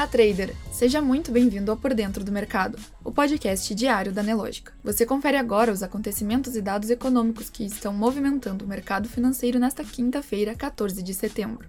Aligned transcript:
Olá, 0.00 0.06
trader! 0.06 0.56
Seja 0.72 1.02
muito 1.02 1.30
bem-vindo 1.30 1.70
ao 1.70 1.76
Por 1.76 1.92
Dentro 1.92 2.24
do 2.24 2.32
Mercado, 2.32 2.78
o 3.04 3.12
podcast 3.12 3.74
diário 3.74 4.10
da 4.10 4.22
Nelógica. 4.22 4.72
Você 4.82 5.04
confere 5.04 5.36
agora 5.36 5.70
os 5.70 5.82
acontecimentos 5.82 6.56
e 6.56 6.62
dados 6.62 6.88
econômicos 6.88 7.50
que 7.50 7.66
estão 7.66 7.92
movimentando 7.92 8.64
o 8.64 8.68
mercado 8.68 9.10
financeiro 9.10 9.58
nesta 9.58 9.84
quinta-feira, 9.84 10.54
14 10.54 11.02
de 11.02 11.12
setembro. 11.12 11.68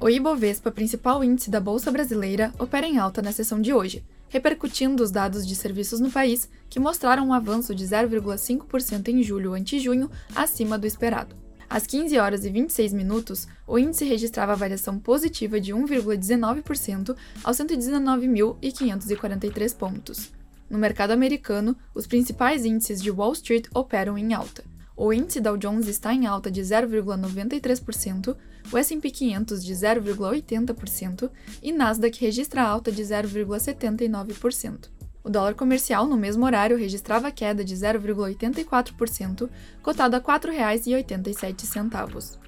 O 0.00 0.08
Ibovespa, 0.08 0.70
principal 0.70 1.22
índice 1.22 1.50
da 1.50 1.60
Bolsa 1.60 1.92
Brasileira, 1.92 2.50
opera 2.58 2.86
em 2.86 2.96
alta 2.96 3.20
na 3.20 3.30
sessão 3.30 3.60
de 3.60 3.74
hoje, 3.74 4.02
repercutindo 4.30 5.02
os 5.02 5.10
dados 5.10 5.46
de 5.46 5.54
serviços 5.54 6.00
no 6.00 6.10
país, 6.10 6.48
que 6.70 6.80
mostraram 6.80 7.28
um 7.28 7.34
avanço 7.34 7.74
de 7.74 7.84
0,5% 7.84 9.08
em 9.08 9.22
julho 9.22 9.52
ante 9.52 9.78
junho, 9.78 10.10
acima 10.34 10.78
do 10.78 10.86
esperado. 10.86 11.36
Às 11.68 11.84
15 11.86 12.18
horas 12.18 12.44
e 12.44 12.50
26 12.50 12.92
minutos, 12.92 13.48
o 13.66 13.76
índice 13.78 14.04
registrava 14.04 14.54
variação 14.54 14.98
positiva 14.98 15.58
de 15.60 15.72
1,19% 15.74 17.16
aos 17.42 17.56
119.543 17.56 19.76
pontos. 19.76 20.30
No 20.70 20.78
mercado 20.78 21.10
americano, 21.10 21.76
os 21.94 22.06
principais 22.06 22.64
índices 22.64 23.02
de 23.02 23.10
Wall 23.10 23.32
Street 23.32 23.66
operam 23.74 24.16
em 24.16 24.32
alta. 24.32 24.62
O 24.96 25.12
índice 25.12 25.40
Dow 25.40 25.58
Jones 25.58 25.88
está 25.88 26.14
em 26.14 26.26
alta 26.26 26.48
de 26.50 26.62
0,93%, 26.62 28.34
o 28.72 28.78
S&P 28.78 29.10
500 29.10 29.64
de 29.64 29.74
0,80% 29.74 31.30
e 31.62 31.70
Nasdaq 31.70 32.18
registra 32.18 32.62
alta 32.62 32.90
de 32.90 33.02
0,79%. 33.02 34.95
O 35.26 35.28
dólar 35.28 35.54
comercial, 35.54 36.06
no 36.06 36.16
mesmo 36.16 36.46
horário, 36.46 36.78
registrava 36.78 37.32
queda 37.32 37.64
de 37.64 37.74
0,84%, 37.74 39.50
cotado 39.82 40.14
a 40.14 40.20
R$ 40.20 40.24
4,87. 40.24 42.38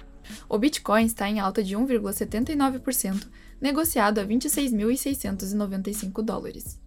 O 0.47 0.57
Bitcoin 0.57 1.03
está 1.03 1.27
em 1.27 1.41
alta 1.41 1.61
de 1.61 1.75
1,79%, 1.75 3.27
negociado 3.59 4.19
a 4.19 4.25
26.695 4.25 6.21
dólares. 6.21 6.79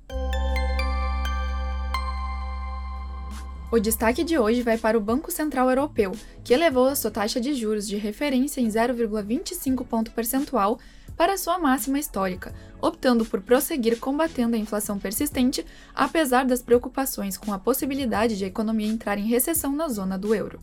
O 3.70 3.78
destaque 3.78 4.24
de 4.24 4.38
hoje 4.38 4.62
vai 4.62 4.78
para 4.78 4.96
o 4.96 5.00
Banco 5.00 5.30
Central 5.30 5.68
Europeu, 5.68 6.12
que 6.42 6.54
elevou 6.54 6.88
a 6.88 6.96
sua 6.96 7.10
taxa 7.10 7.38
de 7.38 7.52
juros 7.52 7.86
de 7.86 7.98
referência 7.98 8.62
em 8.62 8.68
0,25 8.68 9.86
ponto 9.86 10.10
percentual 10.12 10.78
para 11.16 11.38
sua 11.38 11.58
máxima 11.58 11.98
histórica, 11.98 12.54
optando 12.80 13.24
por 13.24 13.40
prosseguir 13.40 13.98
combatendo 13.98 14.56
a 14.56 14.58
inflação 14.58 14.98
persistente, 14.98 15.64
apesar 15.94 16.44
das 16.44 16.62
preocupações 16.62 17.36
com 17.36 17.52
a 17.52 17.58
possibilidade 17.58 18.36
de 18.36 18.44
a 18.44 18.48
economia 18.48 18.88
entrar 18.88 19.18
em 19.18 19.26
recessão 19.26 19.72
na 19.72 19.88
zona 19.88 20.18
do 20.18 20.34
euro. 20.34 20.60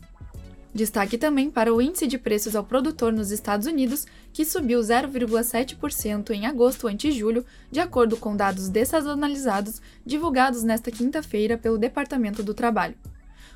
Destaque 0.72 1.18
também 1.18 1.50
para 1.50 1.74
o 1.74 1.82
índice 1.82 2.06
de 2.06 2.16
preços 2.16 2.54
ao 2.54 2.62
produtor 2.62 3.12
nos 3.12 3.32
Estados 3.32 3.66
Unidos, 3.66 4.06
que 4.32 4.44
subiu 4.44 4.78
0,7% 4.80 6.30
em 6.30 6.46
agosto 6.46 6.86
ante 6.86 7.10
julho, 7.10 7.44
de 7.70 7.80
acordo 7.80 8.16
com 8.16 8.36
dados 8.36 8.68
dessazonalizados 8.68 9.82
divulgados 10.06 10.62
nesta 10.62 10.90
quinta-feira 10.90 11.58
pelo 11.58 11.76
Departamento 11.76 12.42
do 12.42 12.54
Trabalho. 12.54 12.94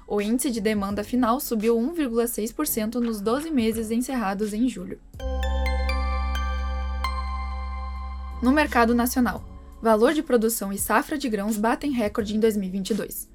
O 0.09 0.21
índice 0.21 0.51
de 0.51 0.61
demanda 0.61 1.05
final 1.05 1.39
subiu 1.39 1.77
1,6% 1.77 2.97
nos 2.97 3.21
12 3.21 3.51
meses 3.51 3.91
encerrados 3.91 4.53
em 4.53 4.69
julho. 4.69 5.01
No 8.45 8.53
mercado 8.53 8.95
nacional, 8.95 9.43
valor 9.81 10.13
de 10.13 10.23
produção 10.23 10.71
e 10.71 10.77
safra 10.77 11.17
de 11.17 11.31
grãos 11.31 11.57
batem 11.57 11.93
recorde 11.93 12.37
em 12.37 12.39
2022. 12.39 13.27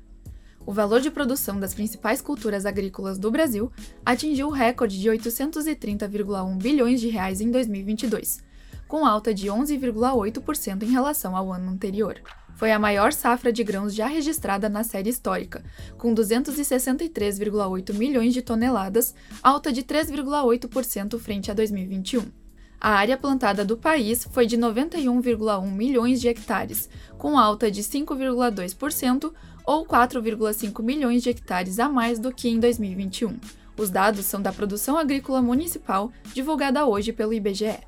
O 0.64 0.72
valor 0.72 1.02
de 1.02 1.10
produção 1.10 1.60
das 1.60 1.74
principais 1.74 2.22
culturas 2.22 2.64
agrícolas 2.64 3.18
do 3.18 3.32
Brasil 3.32 3.72
atingiu 4.06 4.50
o 4.50 4.52
recorde 4.52 5.00
de 5.00 5.10
830,1 5.10 6.58
bilhões 6.58 7.02
de 7.02 7.10
reais 7.10 7.42
em 7.42 7.50
2022, 7.50 8.44
com 8.88 9.03
alta 9.03 9.34
de 9.34 9.48
11,8% 9.48 10.84
em 10.84 10.92
relação 10.92 11.36
ao 11.36 11.52
ano 11.52 11.72
anterior. 11.72 12.22
Foi 12.56 12.72
a 12.72 12.78
maior 12.78 13.12
safra 13.12 13.52
de 13.52 13.64
grãos 13.64 13.96
já 13.96 14.06
registrada 14.06 14.69
na 14.69 14.84
série 14.84 15.09
histórica, 15.09 15.64
com 15.98 16.14
263,8 16.14 17.96
milhões 17.96 18.31
de 18.31 18.44
toneladas, 18.44 19.16
alta 19.42 19.74
de 19.74 19.81
3,8% 19.81 21.18
frente 21.18 21.50
a 21.50 21.56
2021. 21.56 22.49
A 22.81 22.91
área 22.91 23.17
plantada 23.17 23.66
do 23.66 23.75
país 23.75 24.25
foi 24.31 24.45
de 24.45 24.57
91,1 24.57 25.69
milhões 25.69 26.22
de 26.22 26.29
hectares, 26.29 26.90
com 27.17 27.38
alta 27.38 27.69
de 27.69 27.84
5,2% 27.84 29.34
ou 29.66 29.85
4,5 29.85 30.81
milhões 30.81 31.22
de 31.22 31.29
hectares 31.29 31.78
a 31.78 31.89
mais 31.89 32.19
do 32.19 32.34
que 32.34 32.47
em 32.47 32.57
2021. 32.57 33.38
Os 33.78 33.89
dados 33.89 34.25
são 34.25 34.41
da 34.41 34.53
produção 34.53 34.97
agrícola 34.97 35.41
municipal, 35.41 36.09
divulgada 36.34 36.85
hoje 36.85 37.12
pelo 37.12 37.34
IBGE. 37.34 37.79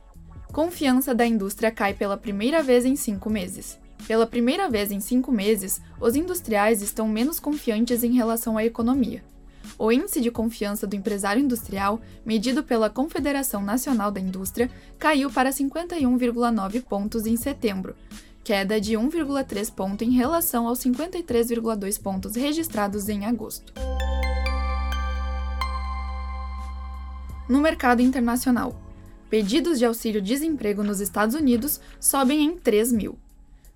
Confiança 0.52 1.16
da 1.16 1.26
indústria 1.26 1.72
cai 1.72 1.94
pela 1.94 2.18
primeira 2.18 2.62
vez 2.62 2.84
em 2.84 2.98
cinco 2.98 3.30
meses. 3.30 3.80
Pela 4.06 4.28
primeira 4.28 4.70
vez 4.70 4.92
em 4.92 5.00
cinco 5.00 5.32
meses, 5.32 5.82
os 6.02 6.18
industriais 6.18 6.82
estão 6.82 7.08
menos 7.08 7.40
confiantes 7.40 8.04
em 8.04 8.14
relação 8.14 8.58
à 8.58 8.66
economia. 8.66 9.24
O 9.78 9.92
índice 9.92 10.22
de 10.22 10.32
confiança 10.32 10.86
do 10.86 10.96
empresário 10.96 11.42
industrial, 11.42 12.02
medido 12.26 12.64
pela 12.64 12.90
Confederação 12.90 13.64
Nacional 13.64 14.12
da 14.12 14.20
Indústria, 14.20 14.70
caiu 15.00 15.30
para 15.30 15.50
51,9 15.50 16.84
pontos 16.84 17.26
em 17.26 17.36
setembro, 17.36 17.96
queda 18.44 18.80
de 18.80 18.94
1,3 18.94 19.74
ponto 19.74 20.04
em 20.04 20.12
relação 20.12 20.68
aos 20.68 20.80
53,2 20.80 22.02
pontos 22.02 22.36
registrados 22.36 23.10
em 23.10 23.26
agosto. 23.26 23.74
No 27.50 27.60
mercado 27.60 28.02
internacional, 28.02 28.80
pedidos 29.30 29.78
de 29.78 29.86
auxílio-desemprego 29.86 30.84
nos 30.84 31.02
Estados 31.02 31.36
Unidos 31.36 31.82
sobem 32.00 32.44
em 32.46 32.58
3 32.58 32.92
mil. 32.94 33.18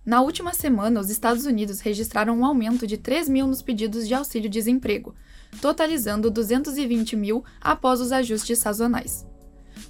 Na 0.06 0.22
última 0.22 0.54
semana, 0.54 1.00
os 1.00 1.10
Estados 1.10 1.48
Unidos 1.48 1.80
registraram 1.80 2.38
um 2.38 2.46
aumento 2.46 2.86
de 2.86 2.96
3 2.96 3.28
mil 3.28 3.48
nos 3.48 3.64
pedidos 3.64 4.08
de 4.08 4.14
auxílio-desemprego, 4.14 5.16
totalizando 5.60 6.30
220 6.30 7.16
mil 7.16 7.44
após 7.60 8.00
os 8.00 8.12
ajustes 8.12 8.60
sazonais. 8.60 9.26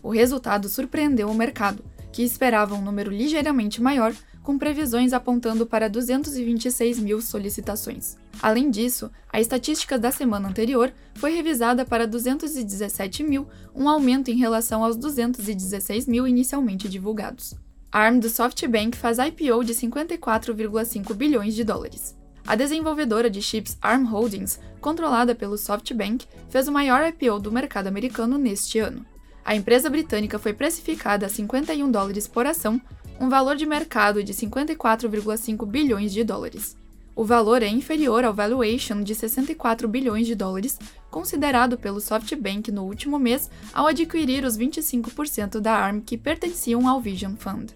O 0.02 0.10
resultado 0.10 0.70
surpreendeu 0.70 1.30
o 1.30 1.36
mercado, 1.36 1.84
que 2.14 2.24
esperava 2.24 2.76
um 2.76 2.82
número 2.82 3.12
ligeiramente 3.12 3.82
maior, 3.82 4.16
com 4.42 4.58
previsões 4.58 5.12
apontando 5.12 5.66
para 5.66 5.90
226 5.90 7.00
mil 7.00 7.22
solicitações. 7.22 8.16
Além 8.42 8.70
disso, 8.70 9.12
a 9.34 9.42
estatística 9.42 10.00
da 10.00 10.12
semana 10.12 10.48
anterior 10.48 10.94
foi 11.16 11.32
revisada 11.32 11.84
para 11.84 12.08
217 12.08 13.22
mil, 13.22 13.48
um 13.76 13.90
aumento 13.90 14.32
em 14.32 14.38
relação 14.38 14.82
aos 14.82 14.96
216 14.96 16.08
mil 16.08 16.26
inicialmente 16.26 16.88
divulgados. 16.88 17.54
A 17.96 18.00
ARM 18.00 18.20
do 18.20 18.28
SoftBank 18.28 18.98
faz 18.98 19.20
IPO 19.20 19.64
de 19.64 19.74
54,5 19.74 21.14
bilhões 21.14 21.56
de 21.56 21.64
dólares. 21.64 22.14
A 22.46 22.54
desenvolvedora 22.54 23.30
de 23.30 23.42
chips 23.42 23.78
ARM 23.82 24.04
Holdings, 24.04 24.60
controlada 24.82 25.34
pelo 25.34 25.58
SoftBank, 25.58 26.28
fez 26.50 26.68
o 26.68 26.74
maior 26.74 27.08
IPO 27.08 27.40
do 27.40 27.54
mercado 27.54 27.88
americano 27.88 28.38
neste 28.38 28.80
ano. 28.80 29.06
A 29.46 29.56
empresa 29.56 29.90
britânica 29.90 30.38
foi 30.38 30.52
precificada 30.52 31.26
a 31.26 31.30
51 31.30 31.90
dólares 31.90 32.28
por 32.28 32.46
ação, 32.46 32.82
um 33.18 33.30
valor 33.30 33.56
de 33.56 33.66
mercado 33.66 34.22
de 34.22 34.34
54,5 34.34 35.66
bilhões 35.66 36.12
de 36.12 36.22
dólares. 36.26 36.76
O 37.16 37.24
valor 37.24 37.64
é 37.64 37.68
inferior 37.68 38.26
ao 38.26 38.34
valuation 38.34 39.02
de 39.02 39.16
64 39.16 39.88
bilhões 39.88 40.28
de 40.28 40.36
dólares, 40.36 40.78
considerado 41.10 41.78
pelo 41.78 42.02
SoftBank 42.02 42.70
no 42.74 42.84
último 42.84 43.18
mês 43.18 43.50
ao 43.74 43.88
adquirir 43.88 44.44
os 44.44 44.58
25% 44.58 45.62
da 45.62 45.76
ARM 45.76 46.02
que 46.02 46.18
pertenciam 46.18 46.90
ao 46.90 47.00
Vision 47.00 47.36
Fund. 47.38 47.72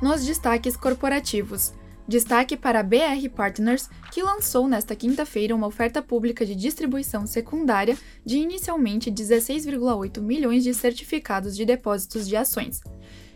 Nos 0.00 0.24
destaques 0.24 0.76
corporativos, 0.76 1.74
destaque 2.06 2.56
para 2.56 2.80
a 2.80 2.82
BR 2.84 3.28
Partners, 3.34 3.90
que 4.12 4.22
lançou 4.22 4.68
nesta 4.68 4.94
quinta-feira 4.94 5.56
uma 5.56 5.66
oferta 5.66 6.00
pública 6.00 6.46
de 6.46 6.54
distribuição 6.54 7.26
secundária 7.26 7.98
de 8.24 8.38
inicialmente 8.38 9.10
16,8 9.10 10.20
milhões 10.20 10.62
de 10.62 10.72
certificados 10.72 11.56
de 11.56 11.64
depósitos 11.64 12.28
de 12.28 12.36
ações, 12.36 12.80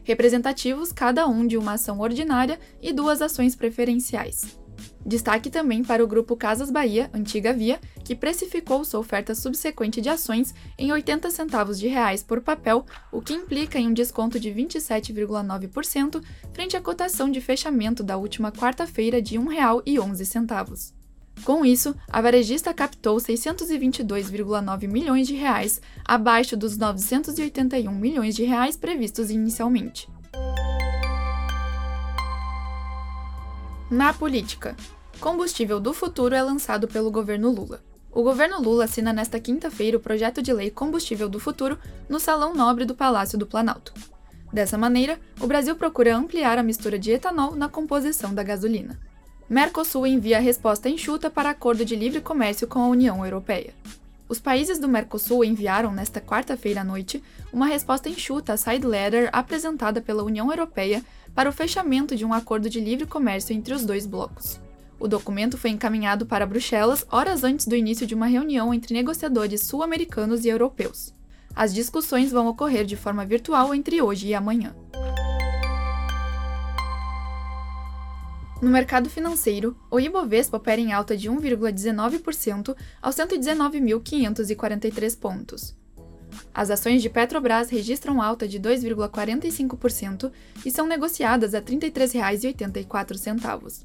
representativos 0.04 0.92
cada 0.92 1.26
um 1.26 1.46
de 1.46 1.56
uma 1.56 1.72
ação 1.72 1.98
ordinária 2.00 2.58
e 2.80 2.92
duas 2.92 3.20
ações 3.20 3.56
preferenciais. 3.56 4.58
Destaque 5.06 5.50
também 5.50 5.84
para 5.84 6.02
o 6.02 6.06
grupo 6.06 6.34
Casas 6.34 6.70
Bahia, 6.70 7.10
antiga 7.12 7.52
Via, 7.52 7.78
que 8.02 8.14
precificou 8.14 8.84
sua 8.84 9.00
oferta 9.00 9.34
subsequente 9.34 10.00
de 10.00 10.08
ações 10.08 10.54
em 10.78 10.90
80 10.92 11.30
centavos 11.30 11.78
de 11.78 11.88
reais 11.88 12.22
por 12.22 12.40
papel, 12.40 12.86
o 13.12 13.20
que 13.20 13.34
implica 13.34 13.78
em 13.78 13.88
um 13.88 13.92
desconto 13.92 14.40
de 14.40 14.50
27,9% 14.50 16.22
frente 16.52 16.76
à 16.76 16.80
cotação 16.80 17.30
de 17.30 17.40
fechamento 17.40 18.02
da 18.02 18.16
última 18.16 18.50
quarta-feira 18.50 19.20
de 19.20 19.36
R$ 19.36 19.44
1,11. 19.44 21.03
Com 21.42 21.64
isso, 21.64 21.94
a 22.08 22.20
varejista 22.20 22.72
captou 22.72 23.16
622,9 23.16 24.88
milhões 24.88 25.26
de 25.26 25.34
reais, 25.34 25.80
abaixo 26.04 26.56
dos 26.56 26.76
981 26.76 27.90
milhões 27.92 28.34
de 28.34 28.44
reais 28.44 28.76
previstos 28.76 29.30
inicialmente. 29.30 30.08
Na 33.90 34.12
política, 34.14 34.74
combustível 35.20 35.78
do 35.78 35.92
futuro 35.92 36.34
é 36.34 36.42
lançado 36.42 36.88
pelo 36.88 37.10
governo 37.10 37.50
Lula. 37.50 37.82
O 38.10 38.22
governo 38.22 38.60
Lula 38.60 38.84
assina 38.84 39.12
nesta 39.12 39.38
quinta-feira 39.40 39.96
o 39.96 40.00
projeto 40.00 40.40
de 40.40 40.52
lei 40.52 40.70
Combustível 40.70 41.28
do 41.28 41.40
Futuro 41.40 41.76
no 42.08 42.20
Salão 42.20 42.54
Nobre 42.54 42.84
do 42.84 42.94
Palácio 42.94 43.36
do 43.36 43.46
Planalto. 43.46 43.92
Dessa 44.52 44.78
maneira, 44.78 45.18
o 45.40 45.48
Brasil 45.48 45.74
procura 45.74 46.16
ampliar 46.16 46.56
a 46.56 46.62
mistura 46.62 46.96
de 46.96 47.10
etanol 47.10 47.56
na 47.56 47.68
composição 47.68 48.32
da 48.32 48.42
gasolina. 48.42 49.00
Mercosul 49.48 50.06
envia 50.06 50.40
resposta 50.40 50.88
enxuta 50.88 51.28
para 51.28 51.50
acordo 51.50 51.84
de 51.84 51.94
livre 51.94 52.20
comércio 52.20 52.66
com 52.66 52.78
a 52.78 52.88
União 52.88 53.22
Europeia. 53.22 53.74
Os 54.26 54.40
países 54.40 54.78
do 54.78 54.88
Mercosul 54.88 55.44
enviaram 55.44 55.92
nesta 55.92 56.18
quarta-feira 56.18 56.80
à 56.80 56.84
noite 56.84 57.22
uma 57.52 57.66
resposta 57.66 58.08
enxuta 58.08 58.54
à 58.54 58.56
side 58.56 58.86
letter 58.86 59.28
apresentada 59.32 60.00
pela 60.00 60.24
União 60.24 60.50
Europeia 60.50 61.04
para 61.34 61.48
o 61.48 61.52
fechamento 61.52 62.16
de 62.16 62.24
um 62.24 62.32
acordo 62.32 62.70
de 62.70 62.80
livre 62.80 63.06
comércio 63.06 63.54
entre 63.54 63.74
os 63.74 63.84
dois 63.84 64.06
blocos. 64.06 64.58
O 64.98 65.06
documento 65.06 65.58
foi 65.58 65.70
encaminhado 65.70 66.24
para 66.24 66.46
Bruxelas 66.46 67.04
horas 67.10 67.44
antes 67.44 67.66
do 67.66 67.76
início 67.76 68.06
de 68.06 68.14
uma 68.14 68.26
reunião 68.26 68.72
entre 68.72 68.94
negociadores 68.94 69.60
sul-americanos 69.60 70.46
e 70.46 70.48
europeus. 70.48 71.12
As 71.54 71.74
discussões 71.74 72.32
vão 72.32 72.46
ocorrer 72.48 72.86
de 72.86 72.96
forma 72.96 73.26
virtual 73.26 73.74
entre 73.74 74.00
hoje 74.00 74.28
e 74.28 74.34
amanhã. 74.34 74.74
No 78.64 78.70
mercado 78.70 79.10
financeiro, 79.10 79.76
o 79.90 80.00
Ibovespa 80.00 80.56
opera 80.56 80.80
em 80.80 80.90
alta 80.90 81.14
de 81.14 81.30
1,19% 81.30 82.74
aos 83.02 83.14
119.543 83.14 85.18
pontos. 85.18 85.76
As 86.54 86.70
ações 86.70 87.02
de 87.02 87.10
Petrobras 87.10 87.68
registram 87.68 88.22
alta 88.22 88.48
de 88.48 88.58
2,45% 88.58 90.32
e 90.64 90.70
são 90.70 90.86
negociadas 90.86 91.54
a 91.54 91.58
R$ 91.58 91.64
33,84. 91.66 93.84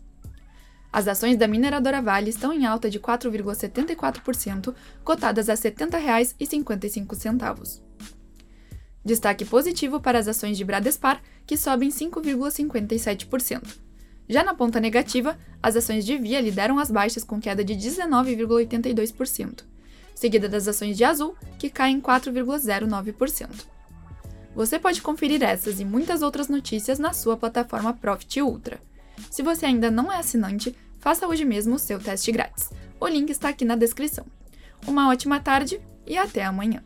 As 0.94 1.10
ações 1.10 1.36
da 1.36 1.46
mineradora 1.46 2.02
Vale 2.02 2.30
estão 2.30 2.54
em 2.54 2.66
alta 2.66 2.90
de 2.90 3.02
4,74%, 3.02 4.74
cotadas 5.04 5.50
a 5.50 5.56
R$ 5.56 5.60
70,55. 5.60 7.81
Destaque 9.04 9.44
positivo 9.44 10.00
para 10.00 10.20
as 10.20 10.30
ações 10.30 10.58
de 10.58 10.64
Bradespar, 10.64 11.22
que 11.46 11.58
sobem 11.58 11.90
5,57%. 11.90 13.88
Já 14.30 14.44
na 14.44 14.54
ponta 14.54 14.80
negativa, 14.80 15.36
as 15.62 15.76
ações 15.76 16.06
de 16.06 16.16
Via 16.16 16.40
lideram 16.40 16.78
as 16.78 16.92
baixas 16.92 17.24
com 17.24 17.42
queda 17.42 17.64
de 17.64 17.74
19,82%, 17.74 19.64
seguida 20.14 20.48
das 20.48 20.68
ações 20.68 20.96
de 20.96 21.04
Azul, 21.04 21.36
que 21.58 21.68
caem 21.68 22.00
4,09%. 22.00 23.50
Você 24.56 24.78
pode 24.78 25.02
conferir 25.02 25.42
essas 25.42 25.80
e 25.80 25.86
muitas 25.86 26.22
outras 26.22 26.48
notícias 26.48 27.00
na 27.00 27.12
sua 27.12 27.36
plataforma 27.36 27.94
Profit 27.94 28.42
Ultra. 28.42 28.80
Se 29.31 29.42
você 29.42 29.66
ainda 29.66 29.90
não 29.90 30.12
é 30.12 30.18
assinante, 30.18 30.76
faça 31.00 31.28
hoje 31.28 31.44
mesmo 31.44 31.76
o 31.76 31.80
seu 31.80 32.00
teste 32.00 32.31
grátis. 32.31 32.70
O 33.00 33.08
link 33.08 33.31
está 33.31 33.50
aqui 33.50 33.66
na 33.66 33.76
descrição. 33.76 34.26
Uma 34.86 35.10
ótima 35.10 35.40
tarde 35.40 35.81
e 36.06 36.18
até 36.18 36.44
amanhã! 36.44 36.84